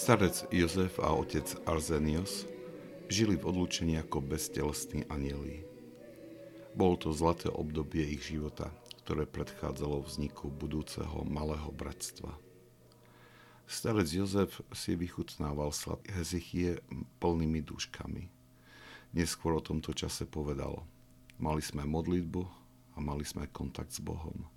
[0.00, 2.48] Starec Jozef a otec Arzenios
[3.12, 5.60] žili v odlúčení ako beztelesní anieli.
[6.72, 8.72] Bolo to zlaté obdobie ich života,
[9.04, 12.32] ktoré predchádzalo vzniku budúceho malého bratstva.
[13.68, 16.80] Starec Jozef si vychutnával slad Hezichie
[17.20, 18.24] plnými dúškami.
[19.12, 20.80] Neskôr o tomto čase povedal,
[21.36, 22.42] mali sme modlitbu
[22.96, 24.48] a mali sme kontakt s Bohom.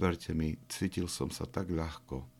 [0.00, 2.33] Verte mi, cítil som sa tak ľahko,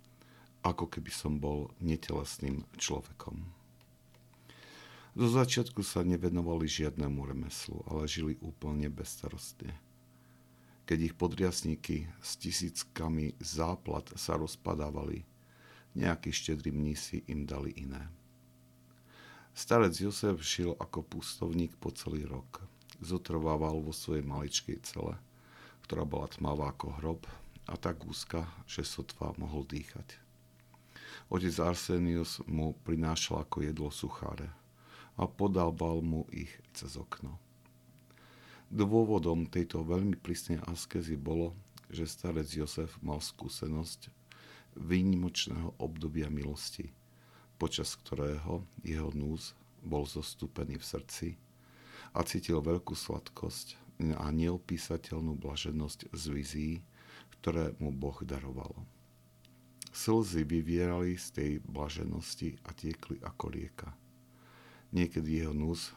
[0.64, 3.44] ako keby som bol netelesným človekom.
[5.14, 9.70] Do začiatku sa nevenovali žiadnemu remeslu, ale žili úplne bezstarostne.
[10.90, 15.22] Keď ich podriasníky s tisíckami záplat sa rozpadávali,
[15.94, 18.10] nejakí štedrí mnísi im dali iné.
[19.54, 22.66] Starec Josef žil ako pustovník po celý rok.
[22.98, 25.14] Zotrvával vo svojej maličkej cele,
[25.86, 27.22] ktorá bola tmavá ako hrob
[27.70, 30.23] a tak úzka, že sotva mohol dýchať.
[31.32, 34.50] Otec Arsenius mu prinášal ako jedlo sucháre–
[35.14, 37.38] a podával mu ich cez okno.
[38.74, 41.54] Dôvodom tejto veľmi prísnej askezy bolo,
[41.86, 44.10] že starec Josef mal skúsenosť
[44.74, 46.90] výnimočného obdobia milosti,
[47.54, 51.28] počas ktorého jeho núz bol zostúpený v srdci
[52.10, 53.78] a cítil veľkú sladkosť
[54.18, 56.70] a neopísateľnú blaženosť z vizí,
[57.38, 58.74] ktoré mu Boh daroval.
[59.94, 63.94] Slzy vyvierali z tej blaženosti a tiekli ako rieka–
[64.94, 65.90] Niekedy jeho núz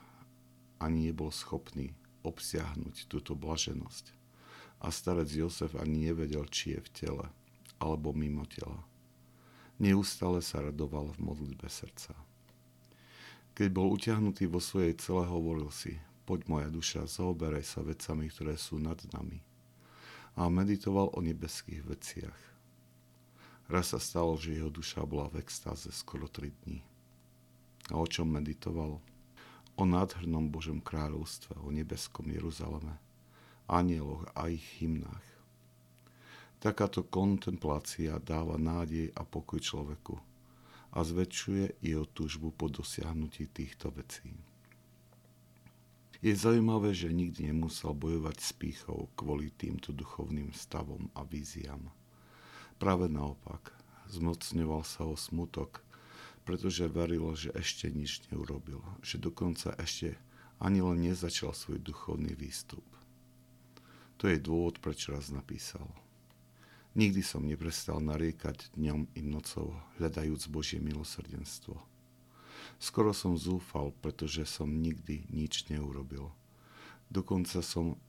[0.82, 1.94] ani nebol schopný
[2.26, 4.10] obsiahnuť túto blaženosť.
[4.82, 7.26] A starec Josef ani nevedel, či je v tele
[7.78, 8.82] alebo mimo tela.
[9.78, 12.18] Neustále sa radoval v modlitbe srdca.
[13.54, 15.94] Keď bol utiahnutý vo svojej cele, hovoril si,
[16.26, 19.46] poď moja duša, zaoberaj sa vecami, ktoré sú nad nami.
[20.34, 22.57] A meditoval o nebeských veciach.
[23.68, 26.80] Raz sa stalo, že jeho duša bola v extáze skoro 3 dní.
[27.92, 29.04] A o čom meditoval?
[29.76, 32.96] O nádhernom Božom kráľovstve, o nebeskom Jeruzaleme,
[33.68, 35.28] anieloch a ich hymnách.
[36.58, 40.18] Takáto kontemplácia dáva nádej a pokoj človeku
[40.96, 44.34] a zväčšuje jeho túžbu po dosiahnutí týchto vecí.
[46.18, 51.94] Je zaujímavé, že nikdy nemusel bojovať s pýchou kvôli týmto duchovným stavom a víziám.
[52.78, 53.74] Práve naopak,
[54.08, 55.82] zmocňoval sa o smutok
[56.48, 60.16] pretože verilo, že ešte nič neurobil, že dokonca ešte
[60.64, 62.88] ani len nezačal svoj duchovný výstup.
[64.24, 65.84] To je dôvod, prečo raz napísal.
[66.96, 71.84] Nikdy som neprestal nariekať dňom i nocou, hľadajúc Božie milosrdenstvo.
[72.80, 76.32] Skoro som zúfal, pretože som nikdy nič neurobil.
[77.12, 78.00] Dokonca som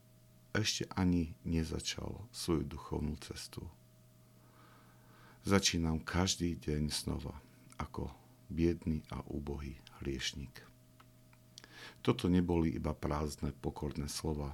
[0.55, 3.67] ešte ani nezačal svoju duchovnú cestu.
[5.49, 7.33] Začínam každý deň znova,
[7.81, 8.13] ako
[8.53, 10.61] biedný a úbohý hriešnik.
[12.05, 14.53] Toto neboli iba prázdne pokorné slova,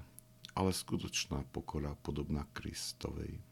[0.55, 3.43] ale skutočná pokora podobná Kristovej.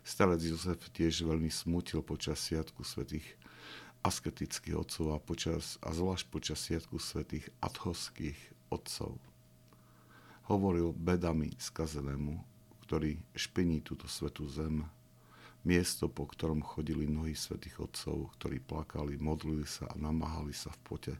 [0.00, 3.36] Starec Jozef tiež veľmi smutil počas Sviatku svetých
[4.00, 8.40] asketických otcov a, počas, a zvlášť počas Sviatku svetých adhoských
[8.72, 9.20] otcov.
[10.48, 12.40] Hovoril bedami skazenému,
[12.88, 14.88] ktorý špiní túto svetú zem
[15.64, 20.80] miesto, po ktorom chodili mnohí svätých otcov, ktorí plakali, modlili sa a namáhali sa v
[20.84, 21.14] pote.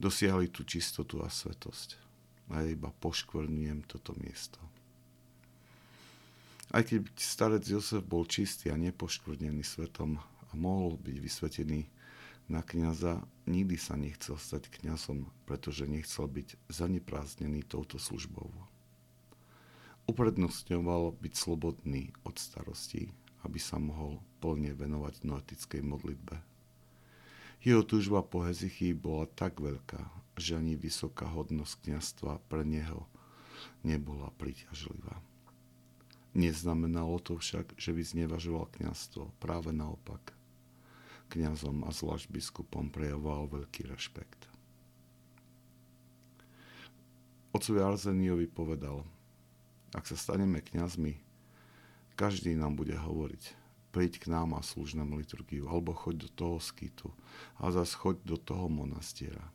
[0.00, 1.96] Dosiahli tú čistotu a svetosť.
[2.50, 4.58] A ja iba poškvrňujem toto miesto.
[6.70, 11.80] Aj keď starec Josef bol čistý a nepoškvrnený svetom a mohol byť vysvetený
[12.50, 18.50] na kniaza, nikdy sa nechcel stať kňazom, pretože nechcel byť zaneprázdnený touto službou.
[20.10, 23.14] Uprednostňoval byť slobodný od starostí
[23.44, 26.36] aby sa mohol plne venovať noetickej modlitbe.
[27.60, 30.00] Jeho túžba po Hezichy bola tak veľká,
[30.40, 33.04] že ani vysoká hodnosť kniastva pre neho
[33.84, 35.20] nebola príťažlivá.
[36.32, 40.32] Neznamenalo to však, že by znevažoval kniastvo, práve naopak.
[41.28, 44.50] Kňazom a zvlášť biskupom prejavoval veľký rešpekt.
[47.50, 49.02] Otcovi Arzeniovi povedal,
[49.90, 51.18] ak sa staneme kňazmi,
[52.20, 53.56] každý nám bude hovoriť,
[53.96, 57.08] príď k nám a slúž nám liturgiu, alebo choď do toho skytu
[57.56, 59.48] a zase choď do toho monastiera.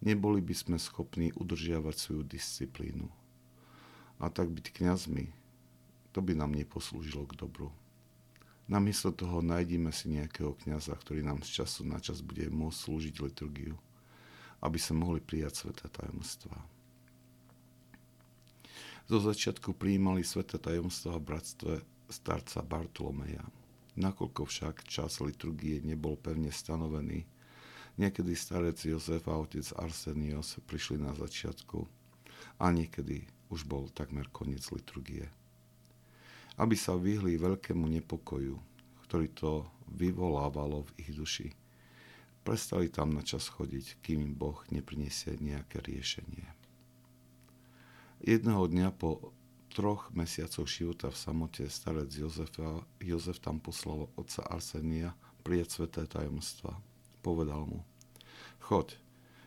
[0.00, 3.12] Neboli by sme schopní udržiavať svoju disciplínu.
[4.16, 5.28] A tak byť kňazmi,
[6.16, 7.68] to by nám neposlúžilo k dobru.
[8.64, 13.14] Namiesto toho nájdime si nejakého kňaza, ktorý nám z času na čas bude môcť slúžiť
[13.20, 13.76] liturgiu,
[14.64, 16.73] aby sa mohli prijať sveté tajomstvá.
[19.04, 21.72] Zo začiatku prijímali sveté tajomstva v bratstve
[22.08, 23.44] starca Bartolomeja.
[24.00, 27.28] Nakoľko však čas liturgie nebol pevne stanovený,
[28.00, 31.84] niekedy starec Jozef a otec Arsenios prišli na začiatku
[32.56, 35.28] a niekedy už bol takmer koniec liturgie.
[36.56, 38.56] Aby sa vyhli veľkému nepokoju,
[39.04, 41.52] ktorý to vyvolávalo v ich duši,
[42.40, 46.63] prestali tam na čas chodiť, kým im Boh nepriniesie nejaké riešenie.
[48.24, 49.36] Jedného dňa po
[49.68, 55.12] troch mesiacoch života v samote starec Jozefa, Jozef tam poslal otca Arsenia
[55.44, 56.80] prijať sveté tajomstva.
[57.20, 57.84] Povedal mu,
[58.64, 58.96] choď,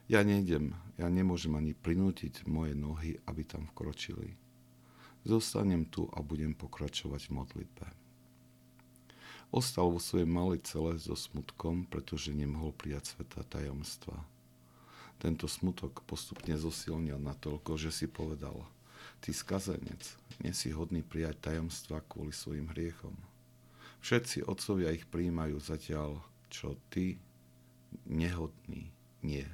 [0.06, 4.38] ja nejdem, ja nemôžem ani prinútiť moje nohy, aby tam vkročili.
[5.25, 7.88] Zostanem tu a budem pokračovať v modlitbe.
[9.50, 14.21] Ostal vo svojej malej cele so smutkom, pretože nemohol prijať sveta tajomstva.
[15.17, 18.61] Tento smutok postupne zosilnil natoľko, že si povedal–
[19.21, 20.03] Ty skazenec,
[20.45, 23.13] nie si hodný prijať tajomstva kvôli svojim hriechom.
[24.05, 26.21] Všetci otcovia ich príjmajú zatiaľ,
[26.53, 27.17] čo ty,
[28.05, 28.93] nehodný,
[29.25, 29.47] nie.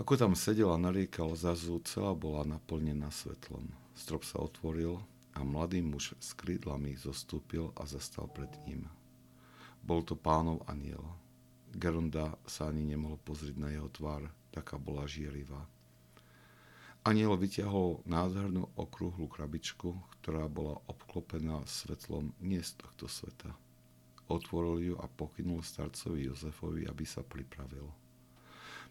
[0.00, 3.70] Ako tam sedel a nariekal zazu, celá bola naplnená svetlom.
[3.94, 4.98] Strop sa otvoril
[5.36, 8.90] a mladý muž s krídlami zostúpil a zastal pred ním.
[9.84, 11.04] Bol to pánov aniel.
[11.74, 15.66] Gerunda sa ani nemohol pozrieť na jeho tvár, taká bola žierivá.
[17.04, 23.52] Aniel vyťahol nádhernú okrúhlu krabičku, ktorá bola obklopená svetlom nie z tohto sveta.
[24.24, 27.84] Otvoril ju a pokynul starcovi Jozefovi, aby sa pripravil.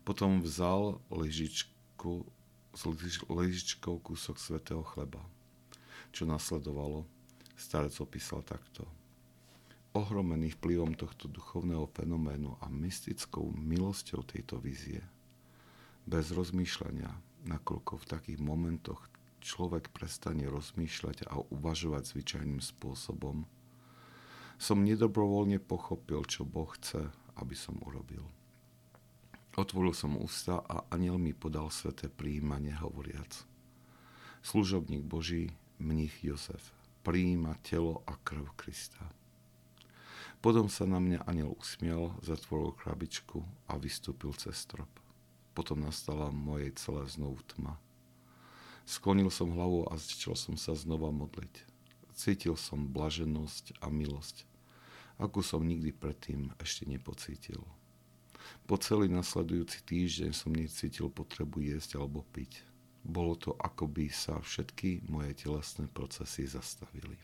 [0.05, 2.27] Potom vzal ležičku,
[2.75, 2.81] s
[3.25, 5.25] ležičkou kúsok svetého chleba.
[6.13, 7.09] Čo nasledovalo,
[7.57, 8.85] starec opísal takto.
[9.93, 15.05] Ohromený vplyvom tohto duchovného fenoménu a mystickou milosťou tejto vízie,
[16.09, 17.13] bez rozmýšľania,
[17.45, 19.05] nakoľko v takých momentoch
[19.37, 23.45] človek prestane rozmýšľať a uvažovať zvyčajným spôsobom,
[24.57, 28.25] som nedobrovoľne pochopil, čo Boh chce, aby som urobil.
[29.53, 33.45] Otvoril som ústa a aniel mi podal sveté príjmanie hovoriac.
[34.41, 36.73] Služobník Boží, mních Jozef,
[37.05, 39.05] prijíma telo a krv Krista.
[40.43, 44.91] Potom sa na mňa aniel usmiel, zatvoril krabičku a vystúpil cez strop.
[45.55, 47.79] Potom nastala mojej celé znovu tma.
[48.83, 51.63] Sklonil som hlavu a začal som sa znova modliť.
[52.11, 54.43] Cítil som blaženosť a milosť,
[55.15, 57.63] akú som nikdy predtým ešte nepocítil.
[58.67, 62.67] Po celý nasledujúci týždeň som necítil potrebu jesť alebo piť.
[62.99, 67.15] Bolo to, ako by sa všetky moje telesné procesy zastavili.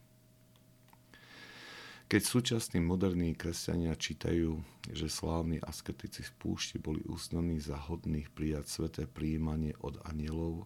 [2.09, 8.65] Keď súčasní moderní kresťania čítajú, že slávni asketici v púšti boli uznaní za hodných prijať
[8.65, 10.65] sveté príjmanie od anielov,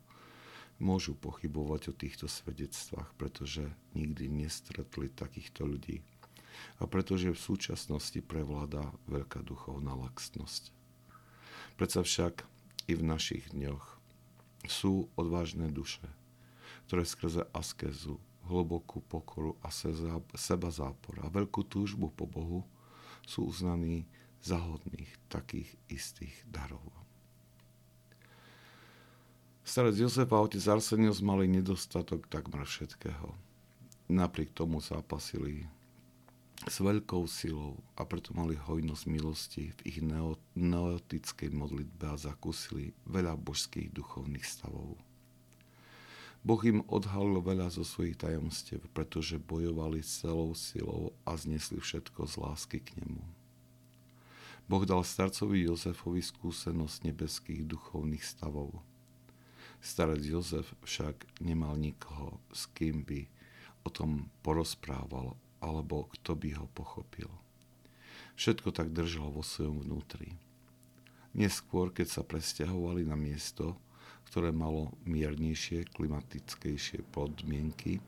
[0.80, 6.00] môžu pochybovať o týchto svedectvách, pretože nikdy nestretli takýchto ľudí
[6.80, 10.72] a pretože v súčasnosti prevláda veľká duchovná laxnosť.
[11.76, 12.48] Predsa však
[12.88, 14.00] i v našich dňoch
[14.64, 16.08] sú odvážne duše,
[16.88, 19.72] ktoré skrze askezu hlbokú pokoru a
[20.36, 22.68] seba zápor a veľkú túžbu po Bohu
[23.24, 24.04] sú uznaní
[24.44, 26.84] za hodných takých istých darov.
[29.64, 33.32] Starec Jozef a otec Arsenius mali nedostatok takmer všetkého.
[34.12, 35.64] Napriek tomu zápasili
[36.68, 40.00] s veľkou silou a preto mali hojnosť milosti v ich
[40.60, 45.00] neotickej modlitbe a zakúsili veľa božských duchovných stavov.
[46.44, 52.34] Boh im odhalil veľa zo svojich tajomstiev, pretože bojovali celou silou a znesli všetko z
[52.36, 53.24] lásky k nemu.
[54.68, 58.84] Boh dal starcovi Jozefovi skúsenosť nebeských duchovných stavov.
[59.84, 63.28] Starec Jozef však nemal nikoho, s kým by
[63.84, 67.28] o tom porozprával, alebo kto by ho pochopil.
[68.36, 70.36] Všetko tak držal vo svojom vnútri.
[71.36, 73.80] Neskôr, keď sa presťahovali na miesto,
[74.34, 78.02] ktoré malo miernejšie, klimatickejšie podmienky,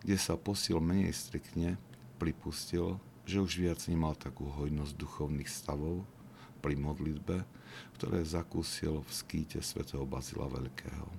[0.00, 1.76] kde sa posil menej striktne,
[2.16, 2.96] pripustil,
[3.28, 6.08] že už viac nemal takú hojnosť duchovných stavov
[6.64, 7.44] pri modlitbe,
[8.00, 11.12] ktoré zakúsil v skýte svätého Bazila Veľkého.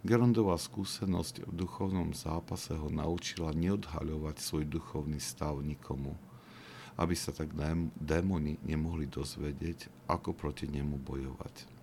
[0.00, 6.16] Gerondová skúsenosť v duchovnom zápase ho naučila neodhaľovať svoj duchovný stav nikomu,
[6.96, 7.52] aby sa tak
[8.00, 11.77] démoni nemohli dozvedieť, ako proti nemu bojovať.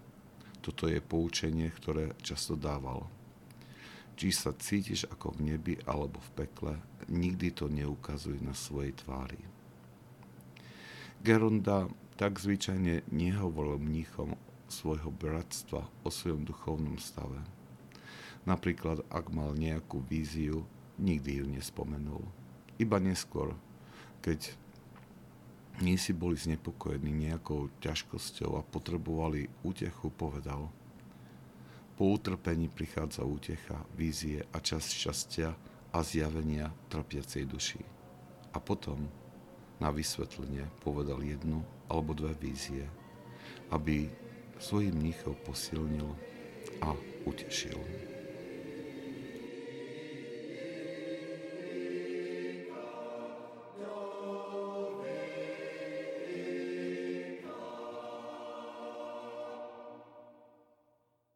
[0.65, 3.05] Toto je poučenie, ktoré často dával.
[4.17, 6.73] Či sa cítiš ako v nebi alebo v pekle,
[7.05, 9.37] nikdy to neukazuj na svojej tvári.
[11.21, 11.85] Geronda
[12.17, 14.33] tak zvyčajne nehovoril mníchom
[14.65, 17.37] svojho bratstva o svojom duchovnom stave.
[18.49, 20.65] Napríklad, ak mal nejakú víziu,
[20.97, 22.25] nikdy ju nespomenul.
[22.81, 23.53] Iba neskôr,
[24.25, 24.57] keď
[25.83, 30.71] nie si boli znepokojení nejakou ťažkosťou a potrebovali útechu, povedal.
[31.95, 35.55] Po utrpení prichádza útecha, vízie a čas šťastia
[35.95, 37.81] a zjavenia trpiacej duši.
[38.55, 39.07] A potom
[39.79, 42.87] na vysvetlenie povedal jednu alebo dve vízie,
[43.71, 44.07] aby
[44.59, 46.15] svojim mníchov posilnil
[46.79, 46.95] a
[47.27, 48.14] utešil.